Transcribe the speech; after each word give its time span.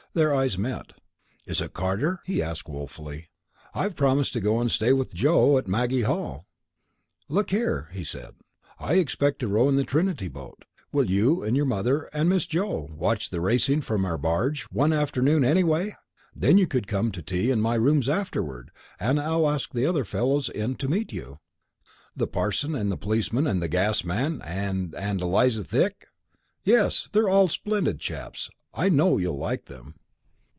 Their 0.13 0.35
eyes 0.35 0.57
met. 0.57 0.91
"Is 1.47 1.61
it 1.61 1.73
Carter?" 1.73 2.19
he 2.25 2.43
asked, 2.43 2.67
woefully. 2.67 3.29
"I've 3.73 3.95
promised 3.95 4.33
to 4.33 4.41
go 4.41 4.59
and 4.59 4.69
stay 4.69 4.91
with 4.91 5.13
Joe 5.13 5.57
at 5.57 5.69
Maggie 5.69 6.01
Hall." 6.01 6.45
"Look 7.29 7.51
here," 7.51 7.87
he 7.93 8.03
said. 8.03 8.31
"I 8.77 8.95
expect 8.95 9.39
to 9.39 9.47
row 9.47 9.69
in 9.69 9.77
the 9.77 9.85
Trinity 9.85 10.27
boat. 10.27 10.65
Will 10.91 11.09
you 11.09 11.43
and 11.43 11.55
your 11.55 11.65
mother 11.65 12.07
and 12.11 12.23
and 12.23 12.29
Miss 12.29 12.45
Joe 12.45 12.89
watch 12.93 13.29
the 13.29 13.39
racing 13.39 13.79
from 13.79 14.03
our 14.03 14.17
barge, 14.17 14.63
one 14.63 14.91
afternoon 14.91 15.45
anyway? 15.45 15.95
Then 16.35 16.57
you 16.57 16.67
could 16.67 16.87
come 16.87 17.13
to 17.13 17.21
tea 17.21 17.49
in 17.49 17.61
my 17.61 17.75
rooms 17.75 18.09
afterward, 18.09 18.71
and 18.99 19.17
I'll 19.17 19.49
ask 19.49 19.71
the 19.73 19.85
other 19.85 20.03
fellows 20.03 20.49
in 20.49 20.75
to 20.75 20.89
meet 20.89 21.13
you." 21.13 21.39
"The 22.17 22.27
parson 22.27 22.75
and 22.75 22.91
the 22.91 22.97
policeman 22.97 23.47
and 23.47 23.61
the 23.61 23.69
gas 23.69 24.03
man, 24.03 24.41
and 24.43 24.93
and 24.93 25.21
Eliza 25.21 25.63
Thick?" 25.63 26.07
"Yes. 26.65 27.09
They're 27.09 27.29
all 27.29 27.47
splendid 27.47 28.01
chaps, 28.01 28.49
I 28.73 28.89
know 28.89 29.17
you'll 29.17 29.37
like 29.39 29.67
them." 29.67 29.95